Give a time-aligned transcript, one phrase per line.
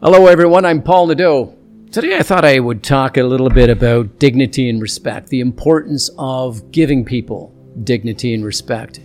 [0.00, 0.64] Hello, everyone.
[0.64, 1.56] I'm Paul Nadeau.
[1.90, 6.08] Today, I thought I would talk a little bit about dignity and respect, the importance
[6.16, 9.00] of giving people dignity and respect.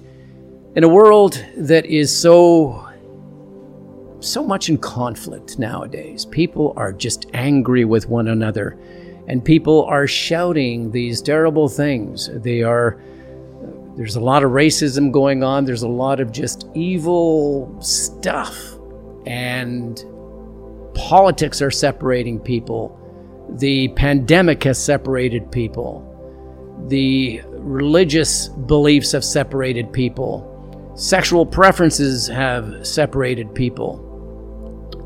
[0.76, 2.88] In a world that is so
[4.20, 8.78] so much in conflict nowadays, people are just angry with one another,
[9.28, 12.30] and people are shouting these terrible things.
[12.32, 13.02] They are
[13.98, 15.66] there's a lot of racism going on.
[15.66, 18.56] There's a lot of just evil stuff,
[19.26, 20.06] and
[20.94, 23.00] politics are separating people.
[23.58, 26.10] The pandemic has separated people.
[26.88, 30.50] The religious beliefs have separated people.
[30.96, 34.10] Sexual preferences have separated people.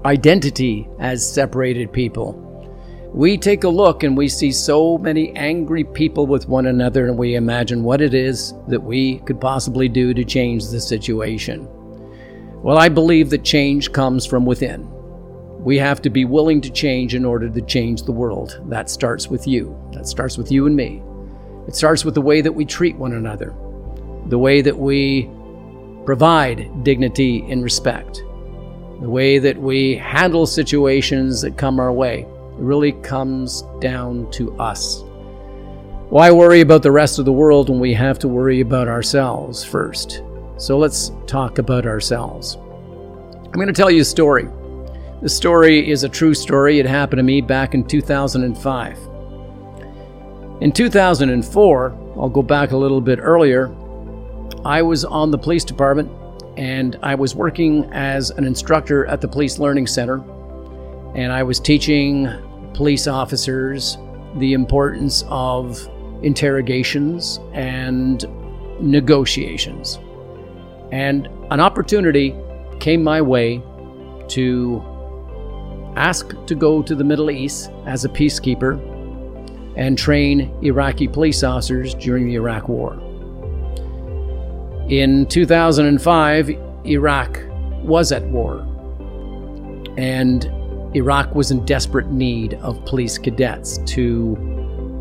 [0.06, 2.44] Identity has separated people.
[3.14, 7.18] We take a look and we see so many angry people with one another, and
[7.18, 11.68] we imagine what it is that we could possibly do to change the situation.
[12.62, 14.92] Well, I believe that change comes from within.
[15.68, 18.62] We have to be willing to change in order to change the world.
[18.70, 19.78] That starts with you.
[19.92, 21.04] That starts with you and me.
[21.68, 23.54] It starts with the way that we treat one another,
[24.28, 25.30] the way that we
[26.06, 28.24] provide dignity and respect,
[29.02, 32.22] the way that we handle situations that come our way.
[32.22, 35.04] It really comes down to us.
[36.08, 39.66] Why worry about the rest of the world when we have to worry about ourselves
[39.66, 40.24] first?
[40.56, 42.56] So let's talk about ourselves.
[42.56, 44.48] I'm going to tell you a story.
[45.22, 46.80] The story is a true story.
[46.80, 48.98] It happened to me back in 2005.
[50.62, 53.76] In 2004, I'll go back a little bit earlier,
[54.66, 56.12] I was on the police department
[56.58, 60.24] and I was working as an instructor at the Police Learning Center.
[61.16, 62.28] And I was teaching
[62.74, 63.98] police officers
[64.36, 65.80] the importance of
[66.22, 68.26] interrogations and
[68.80, 70.00] negotiations.
[70.92, 72.36] And an opportunity
[72.80, 73.64] came my way
[74.30, 74.84] to
[75.98, 78.80] asked to go to the Middle East as a peacekeeper
[79.76, 82.94] and train Iraqi police officers during the Iraq War.
[84.90, 86.50] In 2005,
[86.86, 87.40] Iraq
[87.84, 88.60] was at war,
[89.98, 90.46] and
[90.96, 94.38] Iraq was in desperate need of police cadets to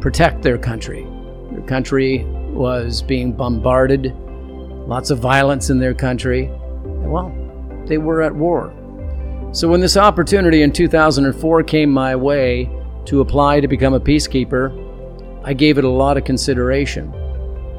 [0.00, 1.06] protect their country.
[1.52, 4.12] Their country was being bombarded,
[4.88, 6.50] lots of violence in their country.
[6.84, 7.32] Well,
[7.86, 8.74] they were at war.
[9.52, 12.70] So when this opportunity in 2004 came my way
[13.06, 14.84] to apply to become a peacekeeper,
[15.44, 17.12] I gave it a lot of consideration.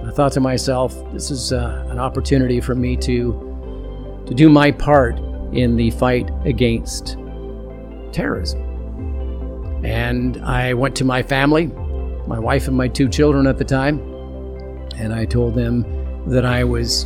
[0.06, 4.72] I thought to myself, this is uh, an opportunity for me to, to do my
[4.72, 5.20] part
[5.54, 7.18] in the fight against
[8.12, 8.62] terrorism.
[9.86, 11.68] And I went to my family,
[12.26, 14.00] my wife and my two children at the time,
[14.96, 15.86] and I told them
[16.28, 17.06] that I was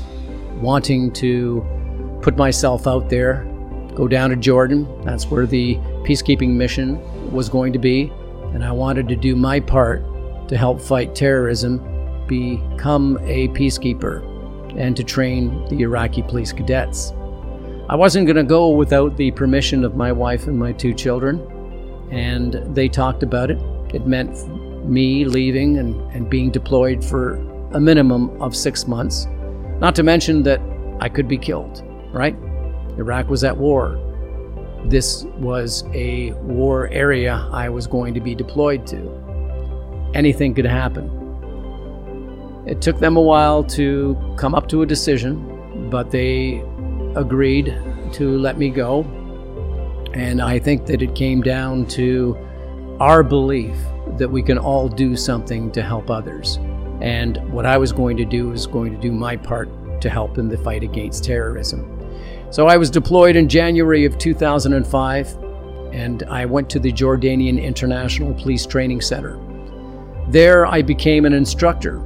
[0.61, 3.50] wanting to put myself out there
[3.95, 4.87] go down to Jordan.
[5.03, 6.99] That's where the peacekeeping mission
[7.31, 8.11] was going to be.
[8.53, 10.03] And I wanted to do my part
[10.49, 11.77] to help fight terrorism,
[12.27, 14.27] become a peacekeeper,
[14.77, 17.13] and to train the Iraqi police cadets.
[17.89, 21.39] I wasn't going to go without the permission of my wife and my two children,
[22.11, 23.59] and they talked about it.
[23.93, 24.47] It meant
[24.87, 27.35] me leaving and, and being deployed for
[27.73, 29.27] a minimum of six months,
[29.79, 30.61] not to mention that
[30.99, 32.35] I could be killed, right?
[33.01, 33.99] Iraq was at war.
[34.85, 40.11] This was a war area I was going to be deployed to.
[40.13, 41.09] Anything could happen.
[42.67, 46.63] It took them a while to come up to a decision, but they
[47.15, 47.75] agreed
[48.13, 49.01] to let me go.
[50.13, 52.37] And I think that it came down to
[52.99, 53.75] our belief
[54.17, 56.59] that we can all do something to help others.
[57.01, 59.69] And what I was going to do was going to do my part
[60.01, 62.00] to help in the fight against terrorism.
[62.51, 65.37] So I was deployed in January of 2005,
[65.93, 69.39] and I went to the Jordanian International Police Training Center.
[70.27, 72.01] There, I became an instructor.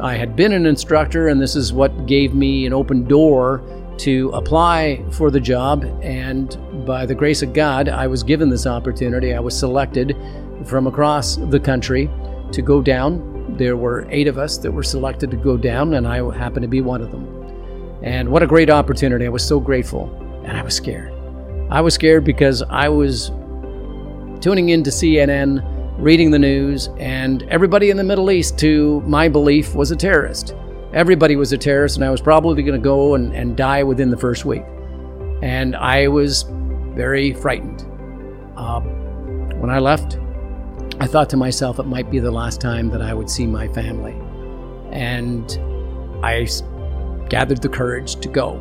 [0.00, 3.62] I had been an instructor, and this is what gave me an open door
[3.98, 5.84] to apply for the job.
[6.02, 9.34] And by the grace of God, I was given this opportunity.
[9.34, 10.16] I was selected
[10.64, 12.10] from across the country
[12.50, 13.54] to go down.
[13.56, 16.68] There were eight of us that were selected to go down, and I happened to
[16.68, 17.35] be one of them.
[18.02, 19.26] And what a great opportunity.
[19.26, 20.10] I was so grateful.
[20.44, 21.12] And I was scared.
[21.70, 23.30] I was scared because I was
[24.40, 25.64] tuning into CNN,
[25.98, 30.54] reading the news, and everybody in the Middle East, to my belief, was a terrorist.
[30.92, 34.10] Everybody was a terrorist, and I was probably going to go and, and die within
[34.10, 34.62] the first week.
[35.42, 36.44] And I was
[36.94, 37.82] very frightened.
[38.56, 38.84] Um,
[39.60, 40.18] when I left,
[41.00, 43.68] I thought to myself it might be the last time that I would see my
[43.68, 44.14] family.
[44.92, 45.50] And
[46.22, 46.46] I
[47.28, 48.56] gathered the courage to go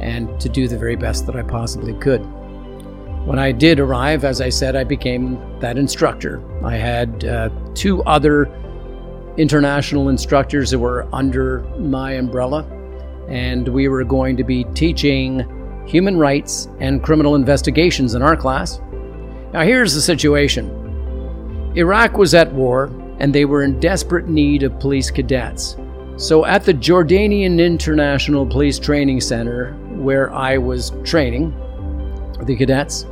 [0.00, 2.20] and to do the very best that I possibly could.
[3.26, 6.42] When I did arrive, as I said, I became that instructor.
[6.64, 8.46] I had uh, two other
[9.36, 12.64] international instructors that were under my umbrella,
[13.28, 15.44] and we were going to be teaching
[15.86, 18.80] human rights and criminal investigations in our class.
[19.52, 20.74] Now, here's the situation
[21.76, 22.86] Iraq was at war,
[23.18, 25.76] and they were in desperate need of police cadets.
[26.18, 31.54] So, at the Jordanian International Police Training Center, where I was training
[32.42, 33.06] the cadets,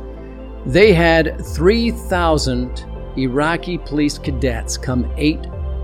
[0.65, 5.39] they had 3,000 Iraqi police cadets come eight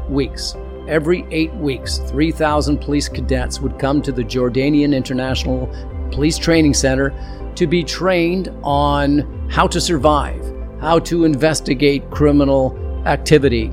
[0.09, 0.57] weeks.
[0.89, 5.67] Every eight weeks, 3,000 police cadets would come to the Jordanian International
[6.11, 7.13] Police Training Center
[7.55, 10.43] to be trained on how to survive,
[10.81, 13.71] how to investigate criminal activity,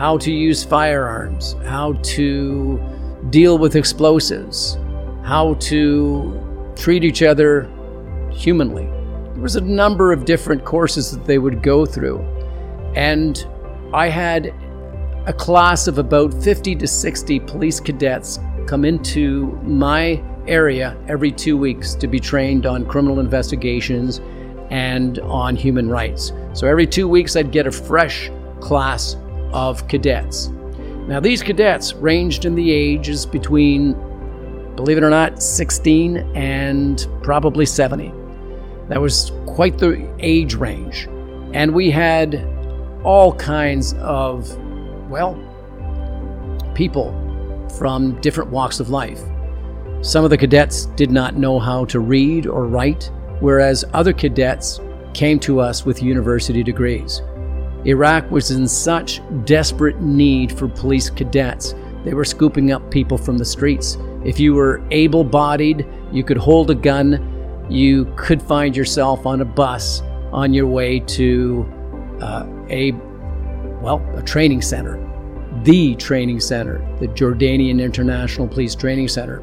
[0.00, 2.80] how to use firearms, how to
[3.28, 4.78] deal with explosives,
[5.22, 7.70] how to treat each other
[8.32, 8.86] humanly.
[9.34, 12.20] There was a number of different courses that they would go through.
[12.96, 13.46] And
[13.92, 14.54] I had
[15.26, 21.58] a class of about 50 to 60 police cadets come into my area every two
[21.58, 24.22] weeks to be trained on criminal investigations
[24.70, 26.32] and on human rights.
[26.54, 28.30] So every two weeks, I'd get a fresh
[28.60, 29.16] class
[29.52, 30.48] of cadets.
[31.06, 33.94] Now, these cadets ranged in the ages between,
[34.76, 38.12] believe it or not, 16 and probably 70.
[38.88, 41.08] That was quite the age range.
[41.52, 42.46] And we had
[43.02, 44.56] all kinds of,
[45.08, 45.38] well,
[46.74, 47.12] people
[47.78, 49.20] from different walks of life.
[50.02, 53.10] Some of the cadets did not know how to read or write,
[53.40, 54.80] whereas other cadets
[55.12, 57.22] came to us with university degrees.
[57.86, 61.74] Iraq was in such desperate need for police cadets.
[62.04, 63.96] They were scooping up people from the streets.
[64.24, 69.40] If you were able bodied, you could hold a gun, you could find yourself on
[69.40, 71.66] a bus on your way to
[72.20, 72.92] uh, a
[73.80, 74.98] well a training center
[75.64, 79.40] the training center the jordanian international police training center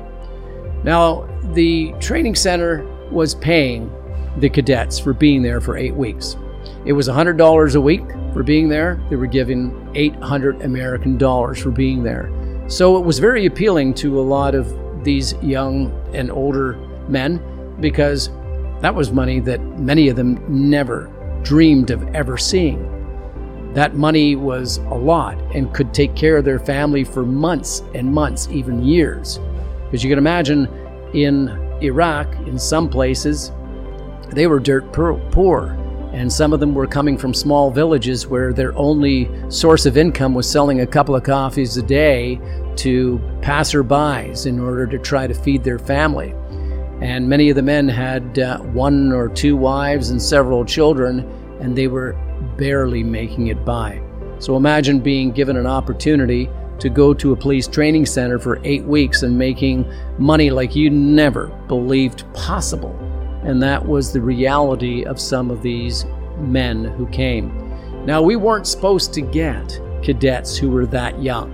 [0.84, 3.92] now the training center was paying
[4.38, 6.38] the cadets for being there for eight weeks
[6.88, 8.04] it was $100 a week
[8.34, 12.32] for being there they were giving 800 american dollars for being there
[12.68, 14.74] so it was very appealing to a lot of
[15.04, 16.74] these young and older
[17.08, 17.42] men
[17.80, 18.30] because
[18.82, 21.12] that was money that many of them never
[21.44, 22.94] dreamed of ever seeing.
[23.74, 28.12] That money was a lot and could take care of their family for months and
[28.14, 29.40] months, even years.
[29.86, 30.68] Because you can imagine
[31.14, 31.50] in
[31.82, 33.52] Iraq, in some places,
[34.32, 35.78] they were dirt poor.
[36.18, 40.34] And some of them were coming from small villages where their only source of income
[40.34, 42.42] was selling a couple of coffees a day
[42.78, 46.34] to passerbys in order to try to feed their family
[47.02, 51.20] and many of the men had uh, one or two wives and several children,
[51.60, 52.14] and they were
[52.58, 54.02] barely making it by.
[54.40, 56.50] So imagine being given an opportunity
[56.80, 60.90] to go to a police training center for eight weeks and making money like you
[60.90, 62.96] never believed possible.
[63.44, 66.06] And that was the reality of some of these
[66.40, 67.54] men who came.
[68.06, 71.54] Now, we weren't supposed to get cadets who were that young.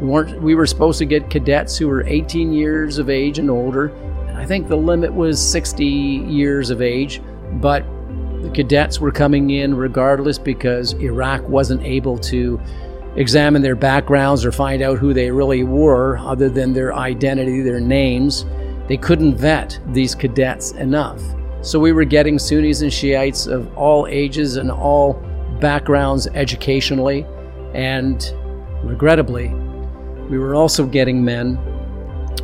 [0.00, 3.50] We, weren't, we were supposed to get cadets who were 18 years of age and
[3.50, 3.88] older
[4.26, 7.22] And I think the limit was 60 years of age,
[7.54, 7.84] but
[8.42, 12.60] the cadets were coming in regardless because Iraq wasn't able to
[13.14, 17.80] examine their backgrounds or find out who they really were other than their identity, their
[17.80, 18.44] names.
[18.88, 21.20] They couldn't vet these cadets enough.
[21.62, 25.14] So we were getting Sunnis and Shiites of all ages and all
[25.60, 27.24] backgrounds educationally,
[27.72, 28.34] and
[28.82, 29.48] regrettably,
[30.28, 31.54] we were also getting men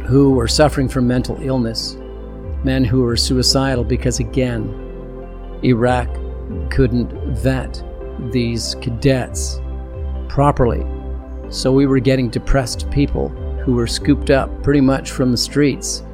[0.07, 1.97] who were suffering from mental illness,
[2.64, 4.73] men who were suicidal because, again,
[5.64, 6.09] Iraq
[6.71, 7.83] couldn't vet
[8.30, 9.61] these cadets
[10.28, 10.87] properly.
[11.50, 13.28] So we were getting depressed people
[13.64, 16.04] who were scooped up pretty much from the streets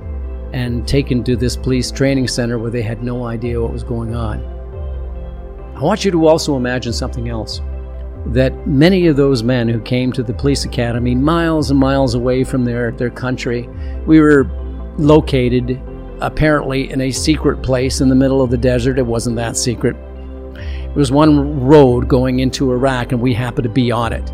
[0.55, 4.15] and taken to this police training center where they had no idea what was going
[4.15, 4.39] on.
[5.75, 7.61] I want you to also imagine something else
[8.27, 12.45] that many of those men who came to the police academy miles and miles away
[12.45, 13.69] from their, their country,
[14.07, 14.45] we were
[14.97, 15.83] located
[16.21, 18.97] apparently in a secret place in the middle of the desert.
[18.97, 19.97] It wasn't that secret.
[20.55, 24.31] It was one road going into Iraq, and we happened to be on it.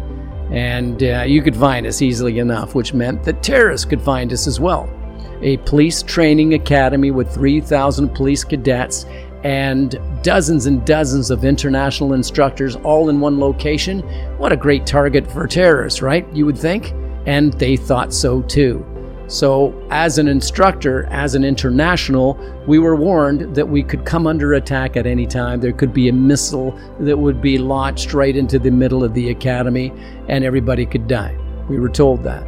[0.52, 4.46] And uh, you could find us easily enough, which meant that terrorists could find us
[4.46, 4.94] as well.
[5.42, 9.06] A police training academy with 3,000 police cadets
[9.42, 14.00] and dozens and dozens of international instructors all in one location.
[14.38, 16.26] What a great target for terrorists, right?
[16.34, 16.92] You would think.
[17.26, 18.84] And they thought so too.
[19.28, 24.54] So, as an instructor, as an international, we were warned that we could come under
[24.54, 25.60] attack at any time.
[25.60, 29.30] There could be a missile that would be launched right into the middle of the
[29.30, 29.92] academy,
[30.28, 31.36] and everybody could die.
[31.68, 32.44] We were told that.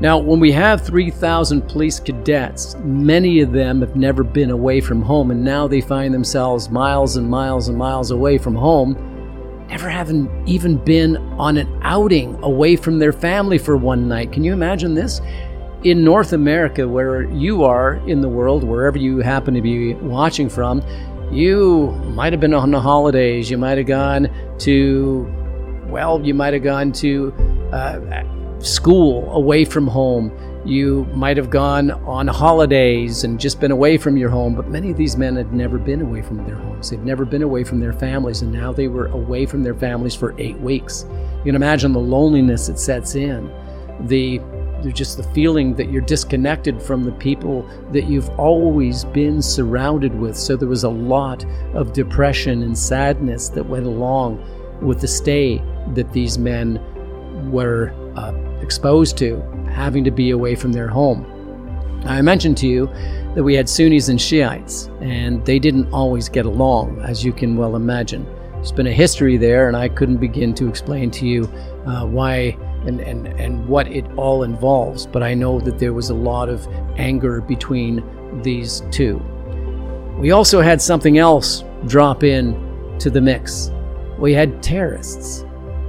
[0.00, 5.02] Now, when we have 3,000 police cadets, many of them have never been away from
[5.02, 8.96] home, and now they find themselves miles and miles and miles away from home,
[9.68, 14.32] never having even been on an outing away from their family for one night.
[14.32, 15.20] Can you imagine this?
[15.84, 20.48] In North America, where you are in the world, wherever you happen to be watching
[20.48, 20.82] from,
[21.30, 24.30] you might have been on the holidays, you might have gone
[24.60, 25.30] to,
[25.88, 27.34] well, you might have gone to,
[27.70, 28.00] uh,
[28.64, 30.32] school away from home.
[30.64, 34.90] You might have gone on holidays and just been away from your home, but many
[34.90, 36.90] of these men had never been away from their homes.
[36.90, 40.14] They'd never been away from their families, and now they were away from their families
[40.14, 41.06] for eight weeks.
[41.38, 43.50] You can imagine the loneliness that sets in,
[44.06, 44.40] the
[44.88, 50.36] just the feeling that you're disconnected from the people that you've always been surrounded with.
[50.36, 54.42] So there was a lot of depression and sadness that went along
[54.80, 55.62] with the stay
[55.94, 56.80] that these men
[57.50, 59.40] were uh, exposed to,
[59.70, 61.26] having to be away from their home.
[62.04, 62.86] I mentioned to you
[63.34, 67.56] that we had Sunnis and Shiites, and they didn't always get along, as you can
[67.56, 68.24] well imagine.
[68.54, 71.44] There's been a history there, and I couldn't begin to explain to you
[71.86, 76.10] uh, why and, and, and what it all involves, but I know that there was
[76.10, 78.02] a lot of anger between
[78.42, 79.20] these two.
[80.18, 83.70] We also had something else drop in to the mix.
[84.18, 85.44] We had terrorists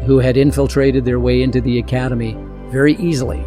[0.05, 2.37] who had infiltrated their way into the academy
[2.69, 3.45] very easily.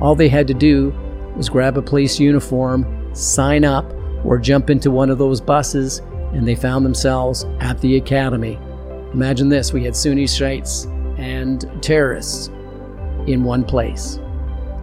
[0.00, 0.94] All they had to do
[1.36, 3.92] was grab a police uniform, sign up,
[4.24, 5.98] or jump into one of those buses,
[6.32, 8.58] and they found themselves at the academy.
[9.12, 10.86] Imagine this we had Sunni Shiites
[11.16, 12.48] and terrorists
[13.26, 14.18] in one place.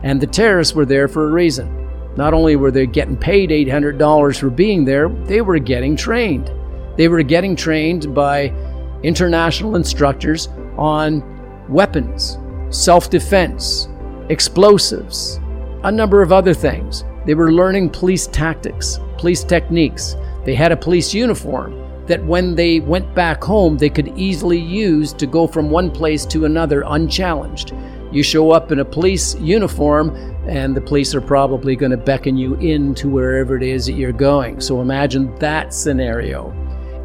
[0.04, 1.80] And the terrorists were there for a reason.
[2.16, 6.52] Not only were they getting paid $800 for being there, they were getting trained.
[6.98, 8.54] They were getting trained by
[9.02, 11.24] international instructors on
[11.70, 12.38] weapons,
[12.70, 13.88] self defense,
[14.30, 15.40] explosives,
[15.84, 17.04] a number of other things.
[17.26, 20.16] They were learning police tactics, police techniques.
[20.46, 25.14] They had a police uniform that when they went back home, they could easily use
[25.14, 27.74] to go from one place to another unchallenged.
[28.12, 30.10] You show up in a police uniform,
[30.48, 34.12] and the police are probably going to beckon you into wherever it is that you're
[34.12, 34.60] going.
[34.60, 36.52] So imagine that scenario.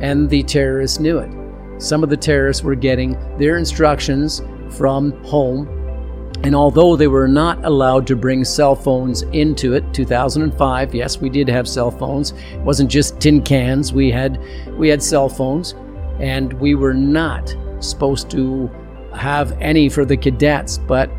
[0.01, 1.48] And the terrorists knew it.
[1.79, 5.69] Some of the terrorists were getting their instructions from home.
[6.43, 11.29] And although they were not allowed to bring cell phones into it, 2005, yes, we
[11.29, 12.33] did have cell phones.
[12.53, 13.93] It wasn't just tin cans.
[13.93, 14.41] We had
[14.77, 15.75] we had cell phones,
[16.21, 18.71] and we were not supposed to
[19.15, 20.79] have any for the cadets.
[20.79, 21.11] But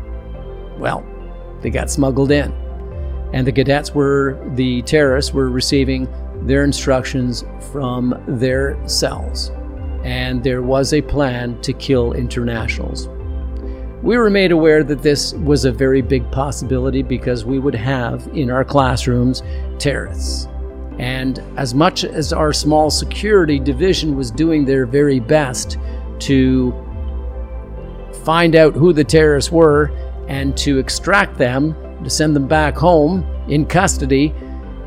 [0.78, 1.04] well,
[1.60, 2.50] they got smuggled in,
[3.34, 6.08] and the cadets were the terrorists were receiving
[6.46, 9.52] their instructions from their cells,
[10.04, 13.08] and there was a plan to kill internationals.
[14.02, 18.26] We were made aware that this was a very big possibility because we would have
[18.28, 19.42] in our classrooms
[19.78, 20.48] terrorists.
[20.98, 25.78] And as much as our small security division was doing their very best
[26.20, 26.72] to
[28.24, 29.90] find out who the terrorists were
[30.28, 34.34] and to extract them, to send them back home in custody,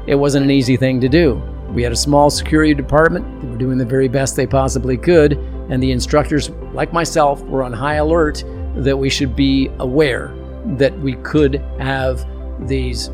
[0.07, 1.41] it wasn't an easy thing to do.
[1.73, 5.33] We had a small security department, they were doing the very best they possibly could,
[5.69, 8.43] and the instructors, like myself, were on high alert
[8.75, 10.33] that we should be aware
[10.77, 12.25] that we could have
[12.67, 13.09] these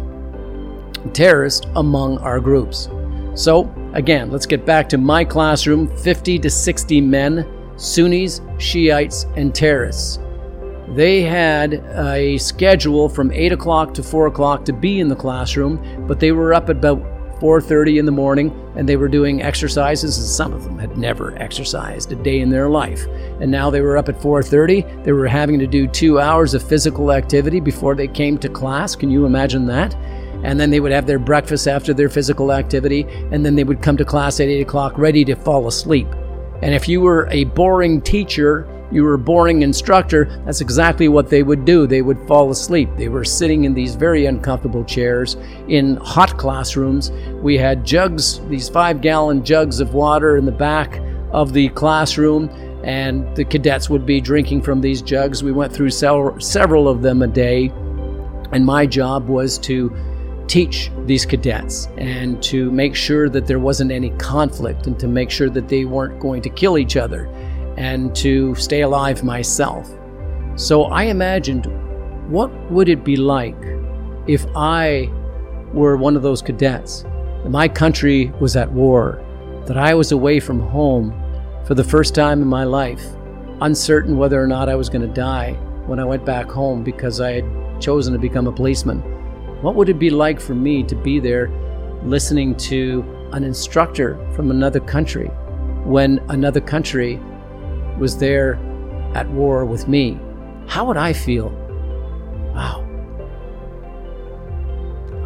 [1.14, 2.90] terrorists among our groups.
[3.34, 7.48] So, again, let's get back to my classroom 50 to 60 men,
[7.78, 10.20] Sunnis, Shiites, and terrorists.
[10.90, 16.06] They had a schedule from 8 o'clock to 4 o'clock to be in the classroom,
[16.08, 17.02] but they were up at about
[17.40, 21.34] 4:30 in the morning and they were doing exercises and some of them had never
[21.38, 23.08] exercised a day in their life.
[23.40, 26.64] And now they were up at 4:30, they were having to do 2 hours of
[26.64, 28.96] physical activity before they came to class.
[28.96, 29.96] Can you imagine that?
[30.44, 33.82] And then they would have their breakfast after their physical activity, and then they would
[33.82, 36.08] come to class at 8 o'clock ready to fall asleep.
[36.62, 41.30] And if you were a boring teacher, you were a boring instructor, that's exactly what
[41.30, 41.86] they would do.
[41.86, 42.90] They would fall asleep.
[42.98, 47.12] They were sitting in these very uncomfortable chairs in hot classrooms.
[47.42, 51.00] We had jugs, these five gallon jugs of water in the back
[51.32, 52.50] of the classroom,
[52.84, 55.44] and the cadets would be drinking from these jugs.
[55.44, 57.68] We went through several, several of them a day,
[58.52, 59.96] and my job was to
[60.48, 65.30] teach these cadets and to make sure that there wasn't any conflict and to make
[65.30, 67.30] sure that they weren't going to kill each other
[67.80, 69.90] and to stay alive myself.
[70.56, 71.66] So I imagined
[72.30, 73.56] what would it be like
[74.28, 75.10] if I
[75.74, 77.04] were one of those cadets,
[77.44, 79.24] that my country was at war,
[79.66, 81.14] that I was away from home
[81.66, 83.04] for the first time in my life,
[83.62, 85.54] uncertain whether or not I was going to die
[85.88, 89.00] when I went back home because I had chosen to become a policeman.
[89.62, 91.50] What would it be like for me to be there
[92.04, 95.28] listening to an instructor from another country
[95.86, 97.20] when another country
[98.00, 98.56] was there
[99.14, 100.20] at war with me?
[100.68, 101.50] How would I feel?
[102.54, 102.86] Wow.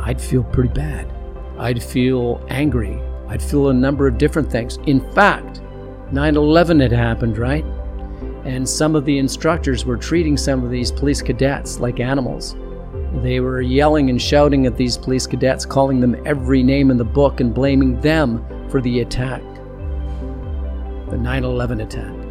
[0.02, 1.12] I'd feel pretty bad.
[1.58, 3.02] I'd feel angry.
[3.28, 4.78] I'd feel a number of different things.
[4.86, 5.62] In fact,
[6.12, 7.66] 9 11 had happened, right?
[8.44, 12.56] And some of the instructors were treating some of these police cadets like animals.
[13.22, 17.06] They were yelling and shouting at these police cadets, calling them every name in the
[17.06, 19.42] book and blaming them for the attack,
[21.10, 22.23] the 9 11 attack.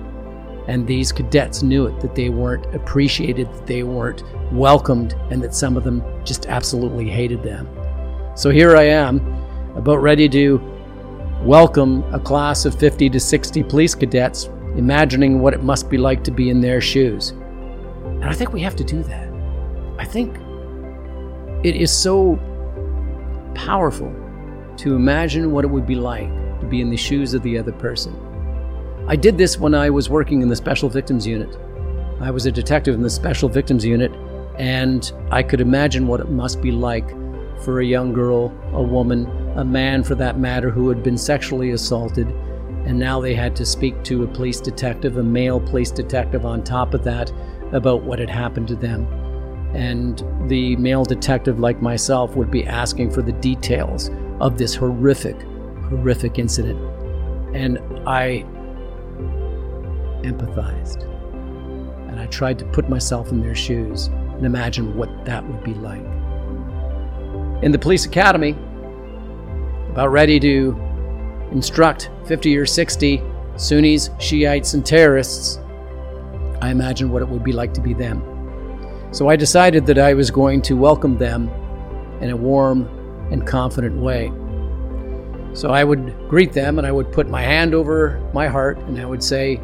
[0.69, 5.55] And these cadets knew it, that they weren't appreciated, that they weren't welcomed, and that
[5.55, 7.69] some of them just absolutely hated them.
[8.37, 9.19] So here I am,
[9.75, 10.59] about ready to
[11.43, 14.45] welcome a class of 50 to 60 police cadets,
[14.77, 17.31] imagining what it must be like to be in their shoes.
[18.05, 19.29] And I think we have to do that.
[19.99, 20.37] I think
[21.65, 22.37] it is so
[23.55, 24.15] powerful
[24.77, 26.29] to imagine what it would be like
[26.61, 28.17] to be in the shoes of the other person.
[29.09, 31.59] I did this when I was working in the Special Victims Unit.
[32.21, 34.13] I was a detective in the Special Victims Unit,
[34.59, 37.11] and I could imagine what it must be like
[37.65, 41.73] for a young girl, a woman, a man for that matter, who had been sexually
[41.73, 42.29] assaulted,
[42.87, 46.63] and now they had to speak to a police detective, a male police detective on
[46.63, 47.33] top of that,
[47.73, 49.07] about what had happened to them.
[49.75, 55.41] And the male detective, like myself, would be asking for the details of this horrific,
[55.89, 56.79] horrific incident.
[57.55, 58.45] And I
[60.23, 61.05] empathized.
[62.09, 65.75] And I tried to put myself in their shoes and imagine what that would be
[65.75, 66.05] like.
[67.63, 68.57] In the police academy,
[69.91, 70.77] about ready to
[71.53, 73.23] instruct 50 or 60
[73.57, 75.59] Sunnis, Shiites, and terrorists,
[76.61, 78.23] I imagined what it would be like to be them.
[79.13, 81.51] So I decided that I was going to welcome them
[82.23, 82.89] in a warm
[83.31, 84.33] and confident way.
[85.55, 88.99] So I would greet them and I would put my hand over my heart and
[88.99, 89.61] I would say,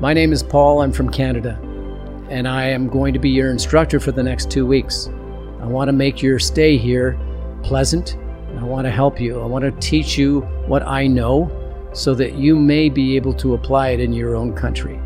[0.00, 0.82] my name is Paul.
[0.82, 1.58] I'm from Canada,
[2.28, 5.08] and I am going to be your instructor for the next two weeks.
[5.60, 7.18] I want to make your stay here
[7.62, 8.18] pleasant.
[8.58, 9.40] I want to help you.
[9.40, 11.50] I want to teach you what I know
[11.94, 15.00] so that you may be able to apply it in your own country.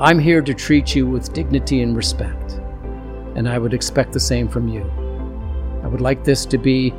[0.00, 2.54] I'm here to treat you with dignity and respect,
[3.36, 4.82] and I would expect the same from you.
[5.84, 6.92] I would like this to be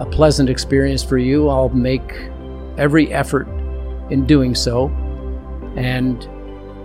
[0.00, 1.48] a pleasant experience for you.
[1.48, 2.12] I'll make
[2.76, 3.48] every effort
[4.10, 4.88] in doing so,
[5.76, 6.28] and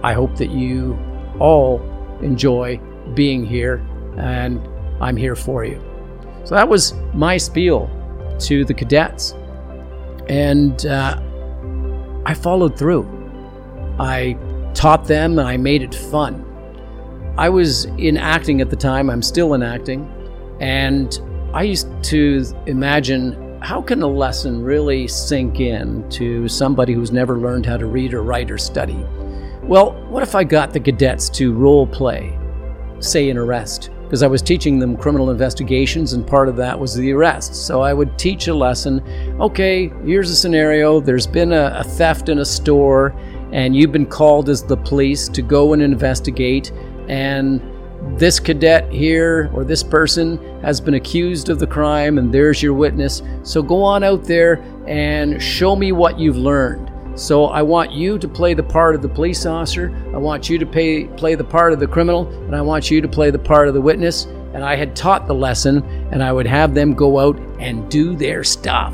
[0.07, 0.97] I hope that you
[1.37, 1.81] all
[2.21, 2.79] enjoy
[3.13, 4.65] being here, and
[5.01, 5.83] I'm here for you.
[6.45, 7.89] So that was my spiel
[8.39, 9.35] to the cadets.
[10.29, 11.21] And uh,
[12.25, 13.03] I followed through.
[13.99, 14.37] I
[14.73, 16.45] taught them and I made it fun.
[17.37, 20.09] I was in acting at the time, I'm still in acting,
[20.61, 21.19] and
[21.53, 27.37] I used to imagine how can a lesson really sink in to somebody who's never
[27.37, 29.05] learned how to read or write or study?
[29.67, 32.39] Well, what if I got the cadets to role play,
[32.99, 33.89] say, an arrest?
[34.03, 37.53] Because I was teaching them criminal investigations, and part of that was the arrest.
[37.53, 39.03] So I would teach a lesson.
[39.41, 43.13] Okay, here's a scenario there's been a, a theft in a store,
[43.51, 46.71] and you've been called as the police to go and investigate,
[47.09, 47.61] and
[48.17, 52.73] this cadet here or this person has been accused of the crime, and there's your
[52.73, 53.21] witness.
[53.43, 56.86] So go on out there and show me what you've learned.
[57.17, 59.91] So I want you to play the part of the police officer.
[60.13, 63.01] I want you to pay, play the part of the criminal, and I want you
[63.01, 64.25] to play the part of the witness.
[64.53, 68.15] And I had taught the lesson, and I would have them go out and do
[68.15, 68.93] their stuff.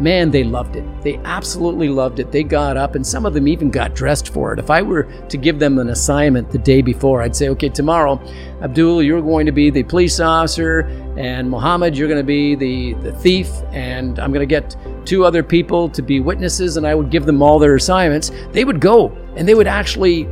[0.00, 0.84] Man, they loved it.
[1.02, 2.32] They absolutely loved it.
[2.32, 4.58] They got up, and some of them even got dressed for it.
[4.58, 8.20] If I were to give them an assignment the day before, I'd say, okay, tomorrow,
[8.60, 10.80] Abdul, you're going to be the police officer,
[11.16, 14.76] and Mohammed, you're going to be the, the thief, and I'm going to get
[15.06, 18.32] two other people to be witnesses, and I would give them all their assignments.
[18.50, 20.24] They would go, and they would actually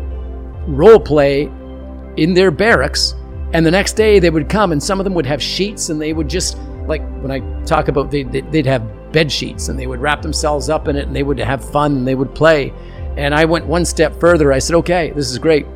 [0.66, 1.42] role play
[2.16, 3.14] in their barracks,
[3.52, 6.02] and the next day they would come, and some of them would have sheets, and
[6.02, 9.86] they would just, like when I talk about, they, they'd have bed sheets and they
[9.86, 12.72] would wrap themselves up in it and they would have fun and they would play.
[13.16, 14.52] And I went one step further.
[14.52, 15.66] I said, okay, this is great.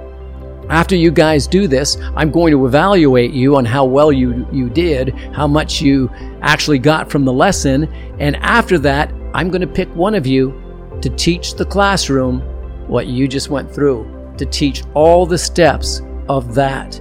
[0.69, 4.69] After you guys do this, I'm going to evaluate you on how well you, you
[4.69, 7.85] did, how much you actually got from the lesson.
[8.19, 12.41] And after that, I'm going to pick one of you to teach the classroom
[12.89, 17.01] what you just went through, to teach all the steps of that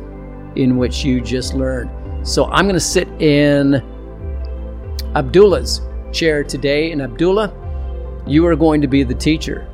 [0.55, 1.89] in which you just learned.
[2.27, 3.75] So I'm going to sit in
[5.15, 5.81] Abdullah's
[6.15, 6.91] chair today.
[6.91, 7.53] And Abdullah,
[8.25, 9.67] you are going to be the teacher.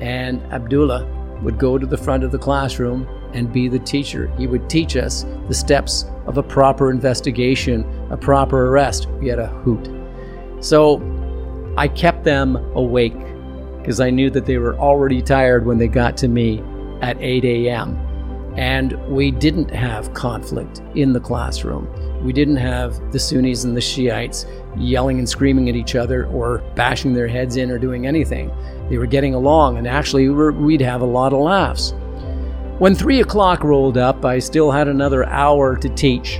[0.00, 1.06] And Abdullah
[1.42, 4.32] would go to the front of the classroom and be the teacher.
[4.38, 9.08] He would teach us the steps of a proper investigation, a proper arrest.
[9.20, 9.90] We had a hoot.
[10.64, 11.02] So
[11.76, 13.18] I kept them awake
[13.78, 16.62] because I knew that they were already tired when they got to me
[17.00, 17.96] at 8 a.m.
[18.56, 21.88] And we didn't have conflict in the classroom.
[22.22, 26.58] We didn't have the Sunnis and the Shiites yelling and screaming at each other or
[26.74, 28.50] bashing their heads in or doing anything.
[28.88, 31.94] They were getting along, and actually, we'd have a lot of laughs.
[32.78, 36.36] When three o'clock rolled up, I still had another hour to teach,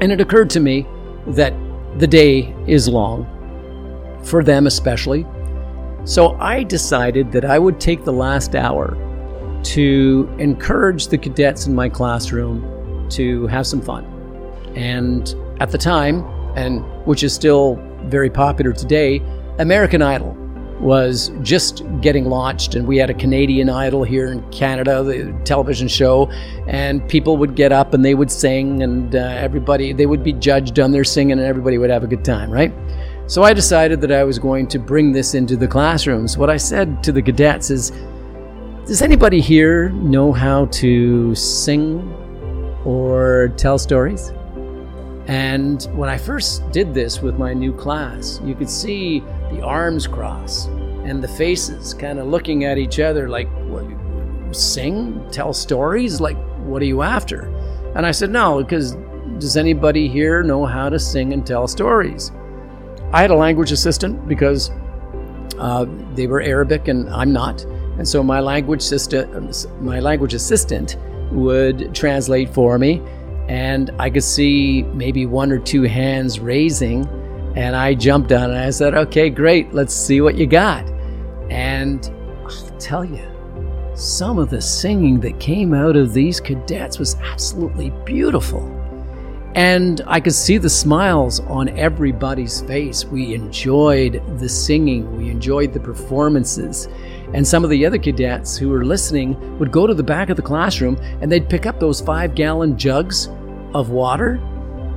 [0.00, 0.86] and it occurred to me
[1.28, 1.54] that
[1.98, 3.26] the day is long,
[4.22, 5.26] for them especially.
[6.04, 8.96] So I decided that I would take the last hour
[9.62, 14.15] to encourage the cadets in my classroom to have some fun.
[14.76, 19.20] And at the time, and which is still very popular today,
[19.58, 20.36] American Idol
[20.80, 25.88] was just getting launched, and we had a Canadian Idol here in Canada, the television
[25.88, 26.30] show,
[26.68, 30.34] and people would get up and they would sing, and uh, everybody they would be
[30.34, 32.74] judged on their singing, and everybody would have a good time, right?
[33.26, 36.36] So I decided that I was going to bring this into the classrooms.
[36.36, 37.90] What I said to the cadets is,
[38.86, 42.12] does anybody here know how to sing
[42.84, 44.30] or tell stories?
[45.26, 50.06] And when I first did this with my new class, you could see the arms
[50.06, 50.66] cross
[51.04, 53.84] and the faces kind of looking at each other like, what,
[54.54, 56.20] sing, tell stories?
[56.20, 57.46] Like, what are you after?
[57.96, 58.96] And I said, no, because
[59.38, 62.30] does anybody here know how to sing and tell stories?
[63.12, 64.70] I had a language assistant because
[65.58, 67.62] uh, they were Arabic and I'm not.
[67.98, 70.96] And so my language, assistant, my language assistant
[71.32, 73.02] would translate for me
[73.48, 77.06] and I could see maybe one or two hands raising.
[77.56, 78.56] And I jumped on it.
[78.56, 80.84] I said, okay, great, let's see what you got.
[81.50, 82.10] And
[82.44, 83.24] I'll tell you,
[83.94, 88.60] some of the singing that came out of these cadets was absolutely beautiful.
[89.54, 93.06] And I could see the smiles on everybody's face.
[93.06, 96.88] We enjoyed the singing, we enjoyed the performances.
[97.34, 100.36] And some of the other cadets who were listening would go to the back of
[100.36, 103.28] the classroom and they'd pick up those five gallon jugs
[103.74, 104.40] of water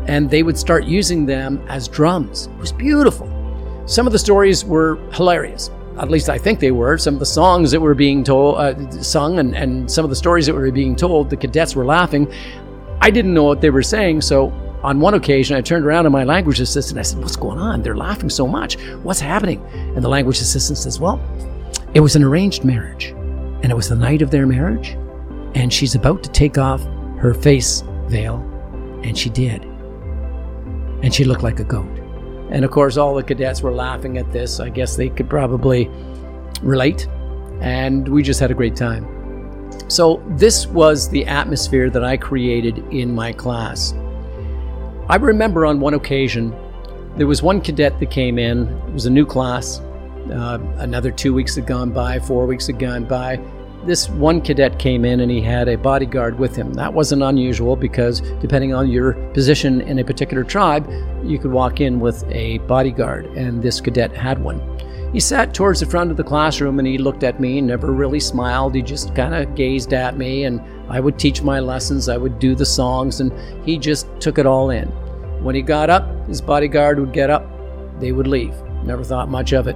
[0.08, 2.48] and they would start using them as drums.
[2.48, 3.28] It was beautiful.
[3.86, 5.72] Some of the stories were hilarious.
[5.98, 6.98] At least I think they were.
[6.98, 10.15] Some of the songs that were being told, uh, sung, and, and some of the
[10.15, 12.32] stories that were being told, the cadets were laughing.
[13.02, 16.10] I didn't know what they were saying, so on one occasion, I turned around to
[16.10, 17.00] my language assistant.
[17.00, 17.82] I said, What's going on?
[17.82, 18.80] They're laughing so much.
[19.04, 19.62] What's happening?
[19.74, 21.20] And the language assistant says, Well,
[21.93, 23.08] it was an arranged marriage,
[23.62, 24.97] and it was the night of their marriage,
[25.56, 26.84] and she's about to take off
[27.17, 28.45] her face veil
[29.04, 29.63] and she did.
[31.04, 31.89] And she looked like a goat.
[32.52, 34.60] And of course, all the cadets were laughing at this.
[34.60, 35.89] I guess they could probably
[36.62, 37.08] relate.
[37.62, 39.15] And we just had a great time.
[39.88, 43.93] So, this was the atmosphere that I created in my class.
[45.08, 46.56] I remember on one occasion,
[47.15, 48.67] there was one cadet that came in.
[48.88, 49.82] It was a new class.
[50.32, 53.39] Uh, another two weeks had gone by, four weeks had gone by
[53.86, 56.74] this one cadet came in and he had a bodyguard with him.
[56.74, 60.89] That wasn't unusual because, depending on your position in a particular tribe,
[61.24, 64.62] you could walk in with a bodyguard, and this cadet had one.
[65.13, 68.20] He sat towards the front of the classroom and he looked at me, never really
[68.20, 68.76] smiled.
[68.76, 72.38] He just kind of gazed at me, and I would teach my lessons, I would
[72.38, 73.32] do the songs, and
[73.65, 74.88] he just took it all in.
[75.44, 77.50] When he got up, his bodyguard would get up,
[78.00, 78.54] they would leave.
[78.84, 79.76] Never thought much of it.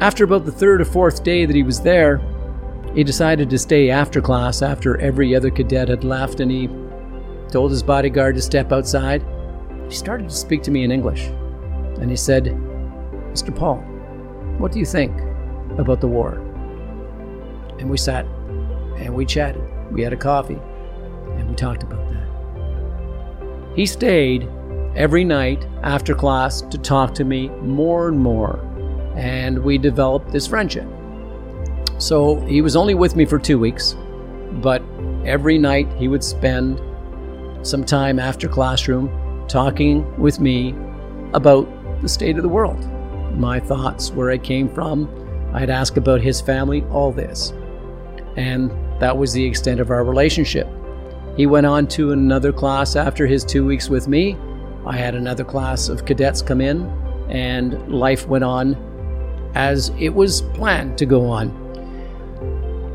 [0.00, 2.20] After about the third or fourth day that he was there,
[2.94, 6.68] he decided to stay after class after every other cadet had left and he
[7.50, 9.24] told his bodyguard to step outside.
[9.88, 11.26] He started to speak to me in English
[12.00, 12.46] and he said,
[13.32, 13.54] Mr.
[13.54, 13.78] Paul,
[14.58, 15.16] what do you think
[15.78, 16.34] about the war?
[17.78, 18.26] And we sat
[18.96, 19.62] and we chatted.
[19.90, 20.60] We had a coffee
[21.36, 23.74] and we talked about that.
[23.76, 24.48] He stayed
[24.94, 28.60] every night after class to talk to me more and more,
[29.16, 30.86] and we developed this friendship.
[31.98, 33.96] So he was only with me for two weeks,
[34.54, 34.82] but
[35.24, 36.80] every night he would spend
[37.66, 40.74] some time after classroom talking with me
[41.32, 41.68] about
[42.02, 42.84] the state of the world,
[43.38, 45.08] my thoughts, where I came from.
[45.54, 47.52] I'd ask about his family, all this.
[48.36, 50.68] And that was the extent of our relationship.
[51.36, 54.36] He went on to another class after his two weeks with me.
[54.86, 56.86] I had another class of cadets come in,
[57.28, 58.74] and life went on
[59.54, 61.64] as it was planned to go on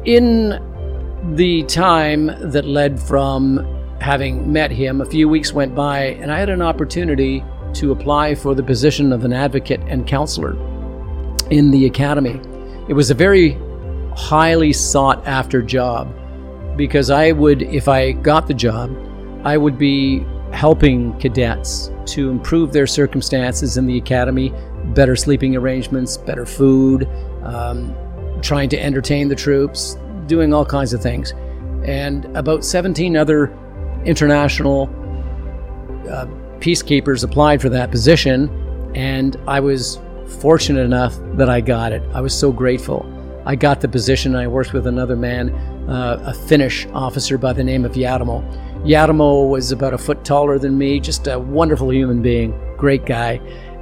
[0.06, 0.60] in
[1.36, 3.58] the time that led from
[4.00, 7.44] having met him, a few weeks went by, and I had an opportunity
[7.74, 10.54] to apply for the position of an advocate and counselor
[11.50, 12.40] in the academy.
[12.88, 13.58] It was a very
[14.16, 16.12] highly sought after job
[16.78, 18.96] because I would, if I got the job,
[19.44, 24.54] I would be helping cadets to improve their circumstances in the academy,
[24.94, 27.08] better sleeping arrangements, better food,
[27.44, 27.96] um,
[28.42, 31.34] trying to entertain the troops, doing all kinds of things.
[31.84, 33.58] And about 17 other
[34.06, 34.90] international
[36.10, 36.26] uh,
[36.60, 38.50] peacekeepers applied for that position,
[38.96, 40.00] and I was
[40.42, 42.04] fortunate enough that I got it.
[42.14, 43.06] I was so grateful.
[43.46, 44.36] I got the position.
[44.36, 45.50] I worked with another man,
[45.90, 48.44] uh, a Finnish officer by the name of Yatamo.
[48.86, 53.38] Yatamo was about a foot taller than me, just a wonderful human being, great guy.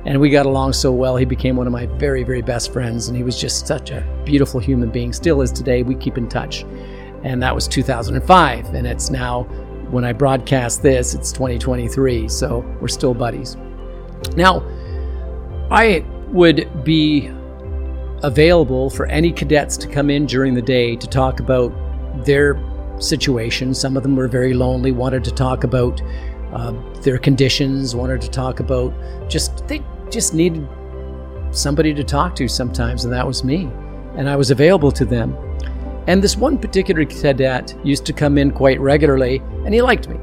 [0.08, 3.10] And we got along so well, he became one of my very, very best friends.
[3.10, 5.12] And he was just such a beautiful human being.
[5.12, 5.84] Still is today.
[5.84, 6.64] We keep in touch.
[7.24, 8.74] And that was 2005.
[8.74, 9.44] And it's now,
[9.92, 12.30] when I broadcast this, it's 2023.
[12.30, 13.58] So we're still buddies.
[14.38, 14.66] Now,
[15.72, 17.30] I would be
[18.24, 21.74] available for any cadets to come in during the day to talk about
[22.24, 22.58] their
[22.98, 23.74] situation.
[23.74, 26.02] Some of them were very lonely, wanted to talk about
[26.54, 28.94] uh, their conditions, wanted to talk about
[29.30, 30.68] just, they just needed
[31.52, 33.70] somebody to talk to sometimes, and that was me.
[34.16, 35.36] And I was available to them.
[36.08, 40.18] And this one particular cadet used to come in quite regularly, and he liked me.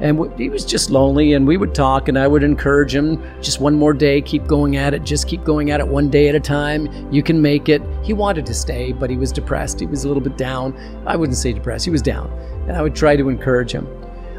[0.00, 3.60] And he was just lonely and we would talk and i would encourage him just
[3.60, 6.36] one more day keep going at it just keep going at it one day at
[6.36, 7.12] a time.
[7.12, 7.82] You can make it.
[8.04, 9.80] He wanted to stay but he was depressed.
[9.80, 10.72] He was a little bit down.
[11.04, 11.84] I wouldn't say depressed.
[11.84, 12.30] He was down.
[12.68, 13.88] And i would try to encourage him.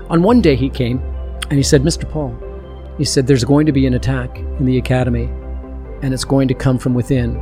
[0.10, 1.00] On one day he came
[1.50, 2.34] and he said mr paul
[3.00, 5.26] he said there's going to be an attack in the academy
[6.04, 7.34] and it's going to come from within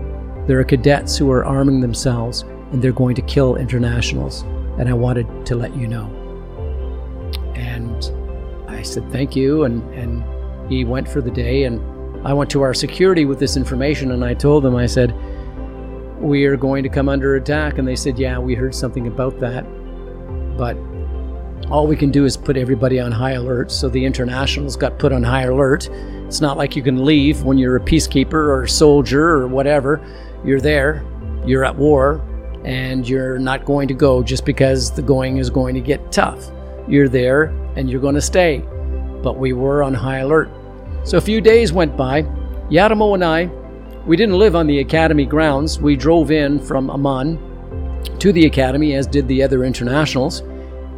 [0.48, 4.44] there are cadets who are arming themselves and they're going to kill internationals
[4.80, 6.14] and i wanted to let you know
[7.56, 8.14] and
[8.78, 9.64] I said, thank you.
[9.64, 10.24] And, and
[10.72, 11.64] he went for the day.
[11.64, 11.82] And
[12.26, 15.16] I went to our security with this information and I told them, I said,
[16.20, 17.78] we are going to come under attack.
[17.78, 19.64] And they said, yeah, we heard something about that.
[20.58, 20.78] But
[21.70, 23.72] all we can do is put everybody on high alert.
[23.72, 25.90] So the internationals got put on high alert.
[26.28, 30.02] It's not like you can leave when you're a peacekeeper or a soldier or whatever.
[30.46, 31.04] You're there,
[31.46, 32.22] you're at war,
[32.64, 36.52] and you're not going to go just because the going is going to get tough
[36.88, 38.60] you're there and you're going to stay.
[39.22, 40.50] But we were on high alert.
[41.04, 42.24] So a few days went by.
[42.70, 43.46] Yatamo and I,
[44.06, 45.80] we didn't live on the academy grounds.
[45.80, 47.40] We drove in from Amman
[48.20, 50.42] to the academy, as did the other internationals.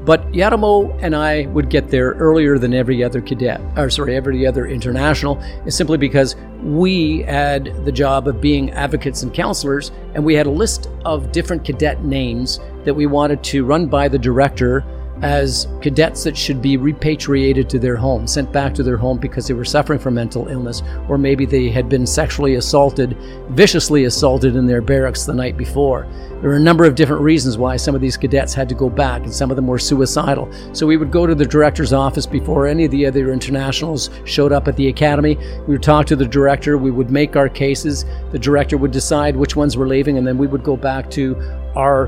[0.10, 4.48] But Yatamo and I would get there earlier than every other cadet, or sorry, every
[4.48, 10.34] other international, simply because we had the job of being advocates and counselors, and we
[10.34, 14.84] had a list of different cadet names that we wanted to run by the director
[15.22, 19.48] as cadets that should be repatriated to their home, sent back to their home because
[19.48, 23.18] they were suffering from mental illness, or maybe they had been sexually assaulted,
[23.50, 26.08] viciously assaulted in their barracks the night before.
[26.42, 28.90] There were a number of different reasons why some of these cadets had to go
[28.90, 30.50] back, and some of them were suicidal.
[30.74, 34.54] So we would go to the director's office before any of the other internationals showed
[34.54, 35.36] up at the academy.
[35.68, 39.36] We would talk to the director, we would make our cases, the director would decide
[39.36, 41.36] which ones were leaving, and then we would go back to
[41.76, 42.08] our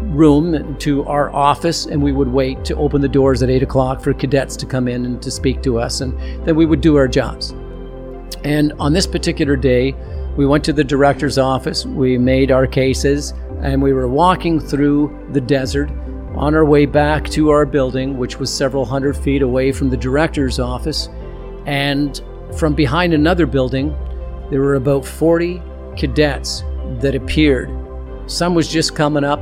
[0.00, 4.00] room to our office and we would wait to open the doors at 8 o'clock
[4.00, 6.96] for cadets to come in and to speak to us and then we would do
[6.96, 7.50] our jobs.
[8.44, 9.94] And on this particular day
[10.36, 15.28] we went to the director's office we made our cases and we were walking through
[15.32, 15.90] the desert
[16.36, 19.96] on our way back to our building which was several hundred feet away from the
[19.96, 21.08] director's office.
[21.66, 22.20] And
[22.56, 23.96] from behind another building
[24.50, 25.60] there were about 40
[25.96, 26.62] cadets
[27.00, 27.70] that appeared.
[28.26, 29.40] Some was just coming up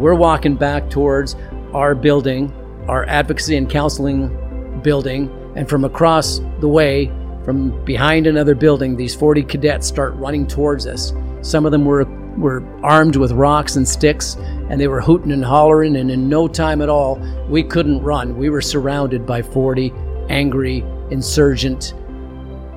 [0.00, 1.36] we're walking back towards
[1.72, 2.52] our building,
[2.88, 7.06] our advocacy and counseling building, and from across the way,
[7.44, 11.12] from behind another building, these 40 cadets start running towards us.
[11.42, 12.04] Some of them were
[12.36, 14.36] were armed with rocks and sticks,
[14.68, 17.16] and they were hooting and hollering, and in no time at all,
[17.48, 18.38] we couldn't run.
[18.38, 19.92] We were surrounded by 40
[20.28, 21.92] angry, insurgent,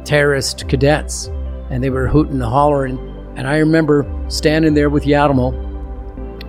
[0.06, 1.28] terrorist cadets,
[1.70, 2.98] and they were hooting and hollering.
[3.36, 5.63] And I remember standing there with Yatamo,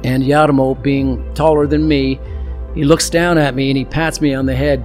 [0.04, 2.20] and Yatamo, being taller than me,
[2.74, 4.84] he looks down at me and he pats me on the head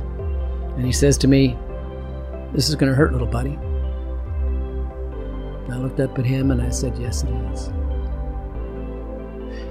[0.75, 1.57] and he says to me,
[2.53, 3.55] This is going to hurt, little buddy.
[5.65, 7.67] And I looked up at him and I said, Yes, it is.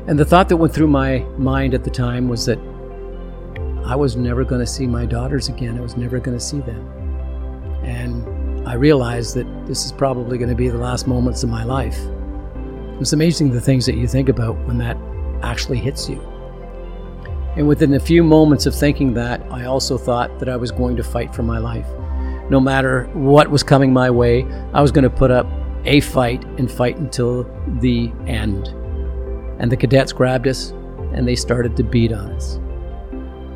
[0.07, 2.59] And the thought that went through my mind at the time was that
[3.87, 5.79] I was never going to see my daughters again.
[5.79, 6.87] I was never going to see them.
[7.83, 11.65] And I realized that this is probably going to be the last moments of my
[11.65, 11.99] life.
[13.01, 14.99] It's amazing the things that you think about when that
[15.43, 16.21] actually hits you.
[17.57, 20.97] And within a few moments of thinking that, I also thought that I was going
[20.97, 21.89] to fight for my life.
[22.51, 25.47] No matter what was coming my way, I was going to put up
[25.85, 27.45] a fight and fight until
[27.81, 28.69] the end.
[29.59, 30.71] And the cadets grabbed us
[31.13, 32.59] and they started to beat on us.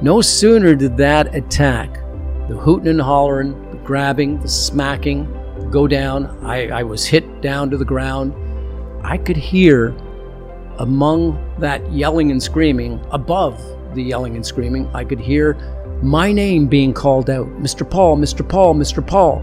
[0.02, 1.94] No sooner did that attack,
[2.48, 5.28] the hooting and hollering, the grabbing, the smacking,
[5.70, 6.26] go down.
[6.44, 8.34] I, I was hit down to the ground.
[9.04, 9.94] I could hear
[10.82, 13.56] among that yelling and screaming, above
[13.94, 15.54] the yelling and screaming, I could hear
[16.02, 17.88] my name being called out Mr.
[17.88, 18.46] Paul, Mr.
[18.46, 19.06] Paul, Mr.
[19.06, 19.38] Paul,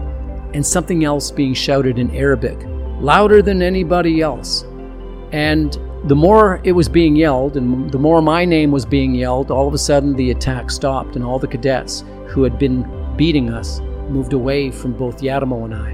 [0.52, 2.58] and something else being shouted in Arabic,
[3.00, 4.66] louder than anybody else.
[5.32, 9.50] And the more it was being yelled, and the more my name was being yelled,
[9.50, 13.48] all of a sudden the attack stopped, and all the cadets who had been beating
[13.48, 15.92] us moved away from both Yadamo and I.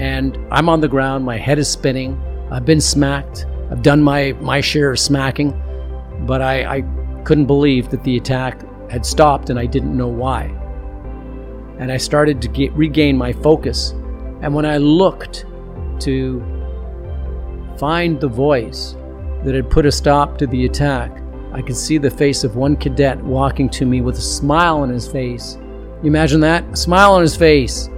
[0.00, 2.16] And I'm on the ground, my head is spinning,
[2.52, 5.50] I've been smacked, I've done my, my share of smacking,
[6.26, 6.80] but I, I
[7.24, 10.44] couldn't believe that the attack had stopped and I didn't know why.
[11.78, 13.92] And I started to get, regain my focus.
[14.42, 15.46] And when I looked
[16.00, 16.40] to
[17.78, 18.96] find the voice
[19.44, 21.16] that had put a stop to the attack,
[21.52, 24.88] I could see the face of one cadet walking to me with a smile on
[24.88, 25.58] his face.
[26.02, 26.64] You imagine that?
[26.64, 27.88] A smile on his face.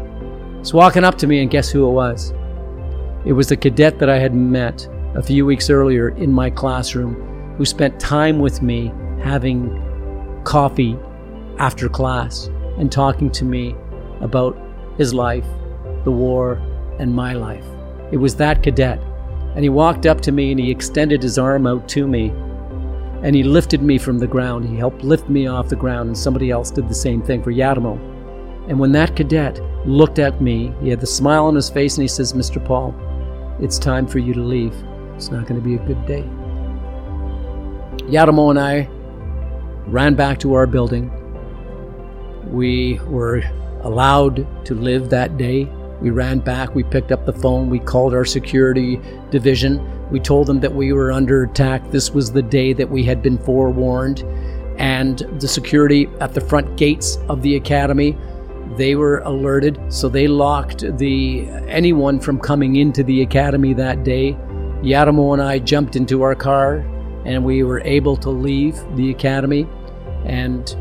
[0.58, 2.32] He's walking up to me, and guess who it was?
[3.24, 7.14] It was the cadet that I had met a few weeks earlier in my classroom
[7.57, 9.70] who spent time with me having
[10.44, 10.98] coffee
[11.59, 12.48] after class
[12.79, 13.77] and talking to me
[14.20, 14.59] about
[14.96, 15.46] his life,
[16.05, 16.55] the war,
[16.98, 17.64] and my life.
[18.11, 19.01] It was that cadet
[19.55, 22.31] and he walked up to me and he extended his arm out to me.
[23.22, 24.68] And he lifted me from the ground.
[24.68, 27.53] He helped lift me off the ground, and somebody else did the same thing for
[27.53, 27.96] Yadamo.
[28.68, 32.03] And when that cadet looked at me, he had the smile on his face and
[32.03, 32.64] he says, Mr.
[32.64, 32.94] Paul,
[33.61, 34.75] it's time for you to leave.
[35.22, 36.24] It's not going to be a good day.
[38.11, 38.88] Yadamo and I
[39.87, 41.11] ran back to our building.
[42.50, 43.42] We were
[43.82, 45.68] allowed to live that day
[46.02, 49.80] we ran back, we picked up the phone, we called our security division.
[50.11, 51.92] We told them that we were under attack.
[51.92, 54.24] This was the day that we had been forewarned.
[54.78, 58.18] And the security at the front gates of the academy,
[58.76, 64.37] they were alerted, so they locked the anyone from coming into the academy that day.
[64.83, 66.79] Yadamo and I jumped into our car
[67.25, 69.68] and we were able to leave the academy
[70.25, 70.77] and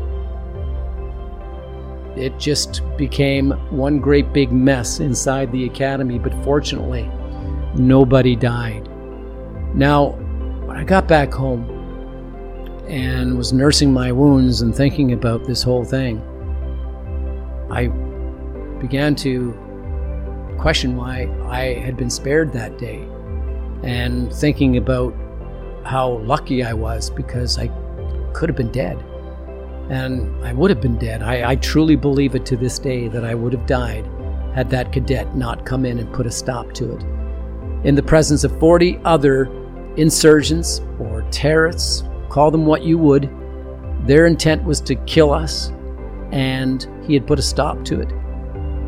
[2.16, 7.10] it just became one great big mess inside the academy, but fortunately,
[7.74, 8.86] nobody died.
[9.74, 10.10] Now,
[10.66, 11.64] when I got back home
[12.86, 16.20] and was nursing my wounds and thinking about this whole thing,
[17.70, 17.86] I
[18.78, 19.52] began to
[20.58, 23.08] question why I had been spared that day
[23.82, 25.14] and thinking about
[25.84, 27.68] how lucky I was because I
[28.32, 29.02] could have been dead
[29.90, 31.22] and I would have been dead.
[31.22, 34.08] I, I, truly believe it to this day that I would have died
[34.54, 37.02] had that cadet not come in and put a stop to it.
[37.84, 39.50] In the presence of 40 other
[39.96, 43.30] insurgents or terrorists, call them what you would,
[44.06, 45.72] their intent was to kill us,
[46.32, 48.10] and he had put a stop to it.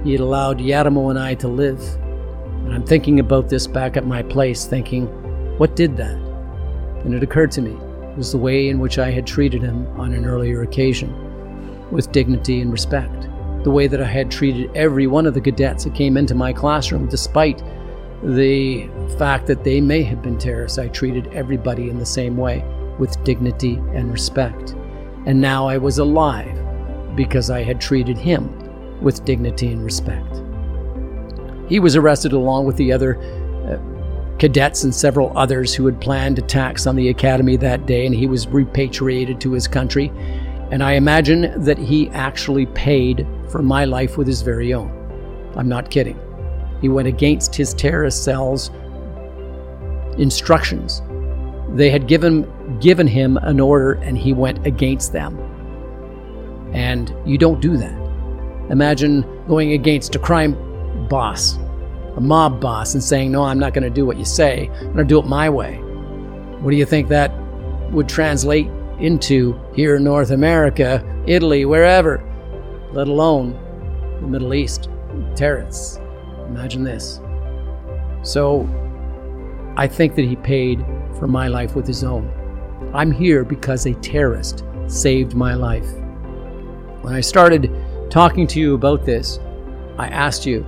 [0.05, 1.81] He had allowed Yadamo and I to live.
[2.65, 5.07] And I'm thinking about this back at my place, thinking,
[5.59, 6.17] what did that?
[7.05, 7.73] And it occurred to me
[8.15, 11.13] it was the way in which I had treated him on an earlier occasion,
[11.91, 13.29] with dignity and respect.
[13.65, 16.53] The way that I had treated every one of the cadets that came into my
[16.53, 17.61] classroom, despite
[18.23, 22.65] the fact that they may have been terrorists, I treated everybody in the same way,
[23.01, 24.77] with dignity and respect.
[25.27, 26.57] And now I was alive
[27.17, 30.44] because I had treated him with dignity and respect.
[31.69, 33.19] He was arrested along with the other
[33.67, 38.15] uh, cadets and several others who had planned attacks on the academy that day, and
[38.15, 40.13] he was repatriated to his country.
[40.71, 44.91] And I imagine that he actually paid for my life with his very own.
[45.57, 46.19] I'm not kidding.
[46.81, 48.71] He went against his terrorist cell's
[50.19, 51.03] instructions.
[51.71, 52.51] They had given
[52.81, 55.39] given him an order and he went against them.
[56.73, 57.95] And you don't do that.
[58.71, 60.57] Imagine going against a crime
[61.09, 61.59] boss
[62.17, 64.71] a mob boss and saying, No, I'm not going to do what you say.
[64.81, 65.77] I'm going to do it my way.
[66.61, 67.33] What do you think that
[67.91, 72.23] would translate into here in North America, Italy, wherever,
[72.93, 73.53] let alone
[74.21, 74.89] the Middle East?
[75.37, 76.01] Terrorists.
[76.47, 77.21] Imagine this.
[78.23, 78.69] So
[79.77, 80.85] I think that he paid
[81.19, 82.31] for my life with his own.
[82.95, 85.91] I'm here because a terrorist saved my life.
[87.03, 87.71] When I started
[88.11, 89.39] talking to you about this,
[89.99, 90.67] I asked you,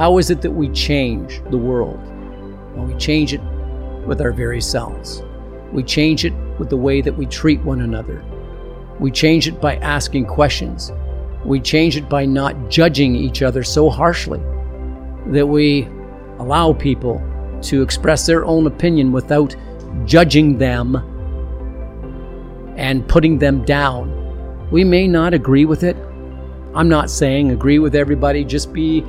[0.00, 2.00] how is it that we change the world?
[2.74, 3.42] Well, we change it
[4.06, 5.22] with our very selves.
[5.74, 8.24] We change it with the way that we treat one another.
[8.98, 10.90] We change it by asking questions.
[11.44, 14.40] We change it by not judging each other so harshly
[15.26, 15.86] that we
[16.38, 17.20] allow people
[17.64, 19.54] to express their own opinion without
[20.06, 20.96] judging them
[22.78, 24.70] and putting them down.
[24.70, 25.94] We may not agree with it.
[26.74, 29.00] I'm not saying agree with everybody, just be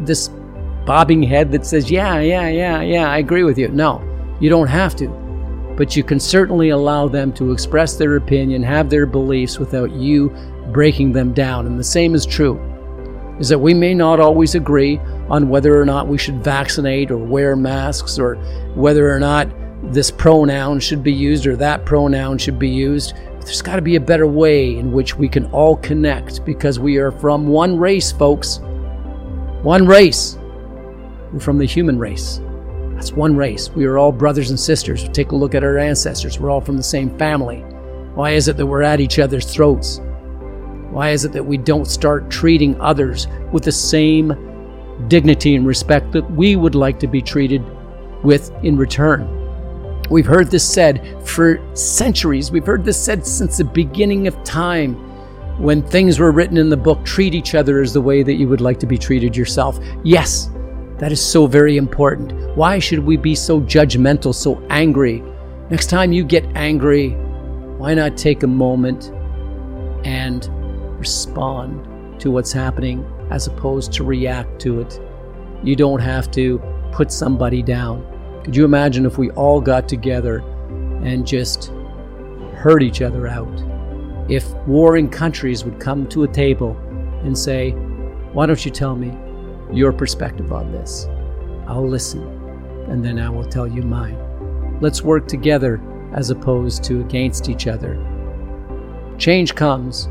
[0.00, 0.28] this
[0.84, 3.68] bobbing head that says, yeah, yeah, yeah, yeah, I agree with you.
[3.68, 4.02] No,
[4.40, 5.08] you don't have to.
[5.76, 10.30] But you can certainly allow them to express their opinion, have their beliefs without you
[10.72, 11.66] breaking them down.
[11.66, 12.58] And the same is true
[13.38, 14.98] is that we may not always agree
[15.28, 18.34] on whether or not we should vaccinate or wear masks or
[18.74, 19.48] whether or not
[19.92, 23.14] this pronoun should be used or that pronoun should be used.
[23.48, 26.98] There's got to be a better way in which we can all connect because we
[26.98, 28.58] are from one race, folks.
[29.62, 30.36] One race.
[31.32, 32.42] We're from the human race.
[32.92, 33.70] That's one race.
[33.70, 35.08] We are all brothers and sisters.
[35.14, 36.38] Take a look at our ancestors.
[36.38, 37.60] We're all from the same family.
[38.14, 40.02] Why is it that we're at each other's throats?
[40.90, 44.36] Why is it that we don't start treating others with the same
[45.08, 47.64] dignity and respect that we would like to be treated
[48.22, 49.37] with in return?
[50.10, 52.50] We've heard this said for centuries.
[52.50, 54.94] We've heard this said since the beginning of time
[55.58, 58.48] when things were written in the book treat each other as the way that you
[58.48, 59.78] would like to be treated yourself.
[60.04, 60.50] Yes,
[60.98, 62.32] that is so very important.
[62.56, 65.22] Why should we be so judgmental, so angry?
[65.70, 67.10] Next time you get angry,
[67.76, 69.12] why not take a moment
[70.04, 70.48] and
[70.98, 75.00] respond to what's happening as opposed to react to it.
[75.62, 76.60] You don't have to
[76.92, 78.04] put somebody down.
[78.44, 80.38] Could you imagine if we all got together
[81.02, 81.72] and just
[82.54, 83.48] hurt each other out?
[84.28, 86.76] If warring countries would come to a table
[87.24, 87.70] and say,
[88.32, 89.16] Why don't you tell me
[89.72, 91.06] your perspective on this?
[91.66, 92.22] I'll listen,
[92.88, 94.18] and then I will tell you mine.
[94.80, 95.80] Let's work together
[96.12, 97.96] as opposed to against each other.
[99.18, 100.08] Change comes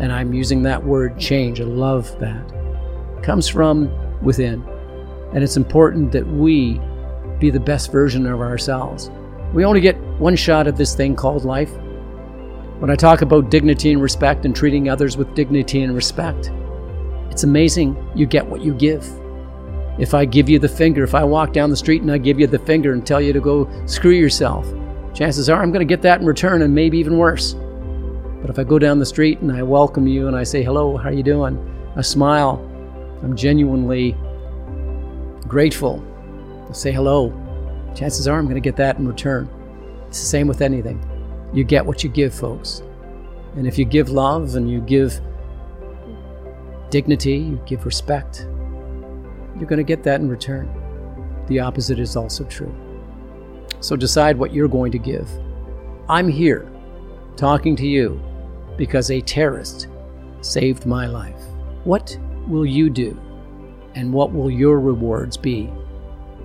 [0.00, 1.60] and I'm using that word change.
[1.60, 3.22] I love that.
[3.22, 3.90] Comes from
[4.22, 4.66] within.
[5.34, 6.80] And it's important that we
[7.40, 9.10] be the best version of ourselves.
[9.52, 11.72] We only get one shot at this thing called life.
[12.78, 16.52] When I talk about dignity and respect and treating others with dignity and respect,
[17.30, 19.04] it's amazing you get what you give.
[19.98, 22.38] If I give you the finger, if I walk down the street and I give
[22.38, 24.66] you the finger and tell you to go screw yourself,
[25.14, 27.54] chances are I'm going to get that in return and maybe even worse.
[28.40, 30.96] But if I go down the street and I welcome you and I say, hello,
[30.96, 31.58] how are you doing?
[31.96, 32.66] I smile.
[33.22, 34.16] I'm genuinely
[35.46, 36.02] grateful.
[36.70, 37.32] I say hello.
[37.96, 39.50] Chances are I'm going to get that in return.
[40.06, 41.04] It's the same with anything.
[41.52, 42.84] You get what you give, folks.
[43.56, 45.20] And if you give love and you give
[46.88, 48.46] dignity, you give respect,
[49.56, 50.70] you're going to get that in return.
[51.48, 52.72] The opposite is also true.
[53.80, 55.28] So decide what you're going to give.
[56.08, 56.70] I'm here
[57.36, 58.22] talking to you
[58.76, 59.88] because a terrorist
[60.40, 61.42] saved my life.
[61.82, 62.16] What
[62.46, 63.20] will you do?
[63.96, 65.68] And what will your rewards be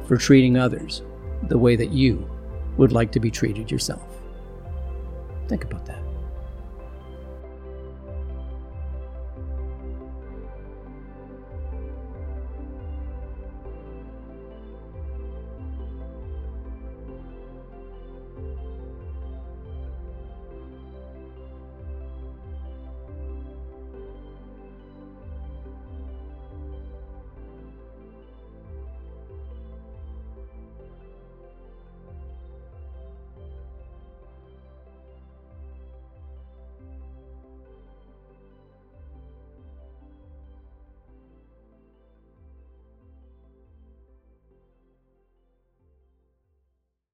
[0.07, 1.01] for treating others
[1.49, 2.29] the way that you
[2.77, 4.07] would like to be treated yourself?
[5.47, 6.04] Think about that.